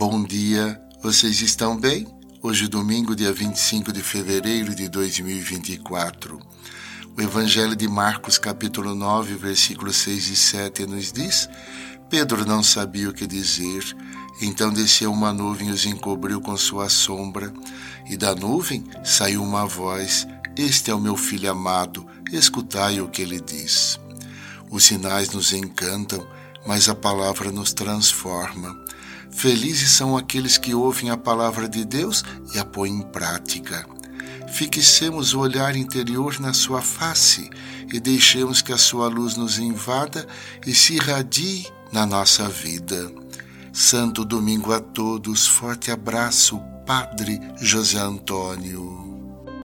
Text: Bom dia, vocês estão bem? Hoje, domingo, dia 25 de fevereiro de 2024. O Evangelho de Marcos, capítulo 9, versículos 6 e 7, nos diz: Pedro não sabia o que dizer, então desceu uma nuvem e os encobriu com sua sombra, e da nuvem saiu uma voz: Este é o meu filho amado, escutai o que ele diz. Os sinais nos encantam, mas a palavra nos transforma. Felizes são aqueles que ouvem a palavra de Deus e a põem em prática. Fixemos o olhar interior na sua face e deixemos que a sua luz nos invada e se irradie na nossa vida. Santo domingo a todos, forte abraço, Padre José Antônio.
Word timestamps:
Bom 0.00 0.22
dia, 0.22 0.80
vocês 1.02 1.42
estão 1.42 1.76
bem? 1.76 2.06
Hoje, 2.40 2.68
domingo, 2.68 3.16
dia 3.16 3.32
25 3.32 3.92
de 3.92 4.00
fevereiro 4.00 4.72
de 4.72 4.88
2024. 4.88 6.38
O 7.16 7.20
Evangelho 7.20 7.74
de 7.74 7.88
Marcos, 7.88 8.38
capítulo 8.38 8.94
9, 8.94 9.34
versículos 9.34 9.96
6 9.96 10.28
e 10.28 10.36
7, 10.36 10.86
nos 10.86 11.10
diz: 11.10 11.48
Pedro 12.08 12.46
não 12.46 12.62
sabia 12.62 13.10
o 13.10 13.12
que 13.12 13.26
dizer, 13.26 13.82
então 14.40 14.72
desceu 14.72 15.10
uma 15.10 15.32
nuvem 15.32 15.66
e 15.66 15.72
os 15.72 15.84
encobriu 15.84 16.40
com 16.40 16.56
sua 16.56 16.88
sombra, 16.88 17.52
e 18.08 18.16
da 18.16 18.36
nuvem 18.36 18.84
saiu 19.02 19.42
uma 19.42 19.66
voz: 19.66 20.28
Este 20.56 20.92
é 20.92 20.94
o 20.94 21.00
meu 21.00 21.16
filho 21.16 21.50
amado, 21.50 22.06
escutai 22.30 23.00
o 23.00 23.08
que 23.08 23.22
ele 23.22 23.40
diz. 23.40 23.98
Os 24.70 24.84
sinais 24.84 25.30
nos 25.30 25.52
encantam, 25.52 26.24
mas 26.64 26.88
a 26.88 26.94
palavra 26.94 27.50
nos 27.50 27.72
transforma. 27.72 28.78
Felizes 29.30 29.90
são 29.90 30.16
aqueles 30.16 30.58
que 30.58 30.74
ouvem 30.74 31.10
a 31.10 31.16
palavra 31.16 31.68
de 31.68 31.84
Deus 31.84 32.24
e 32.54 32.58
a 32.58 32.64
põem 32.64 32.98
em 32.98 33.02
prática. 33.02 33.86
Fixemos 34.48 35.34
o 35.34 35.40
olhar 35.40 35.76
interior 35.76 36.40
na 36.40 36.52
sua 36.52 36.80
face 36.80 37.48
e 37.92 38.00
deixemos 38.00 38.62
que 38.62 38.72
a 38.72 38.78
sua 38.78 39.08
luz 39.08 39.36
nos 39.36 39.58
invada 39.58 40.26
e 40.66 40.74
se 40.74 40.94
irradie 40.94 41.66
na 41.92 42.04
nossa 42.04 42.48
vida. 42.48 43.10
Santo 43.72 44.24
domingo 44.24 44.72
a 44.72 44.80
todos, 44.80 45.46
forte 45.46 45.90
abraço, 45.90 46.60
Padre 46.86 47.40
José 47.60 47.98
Antônio. 47.98 49.07